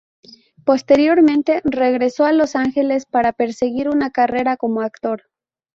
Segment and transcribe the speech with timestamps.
[0.65, 5.29] Posteriormente, regresó a Los Ángeles para perseguir una carrera como actor.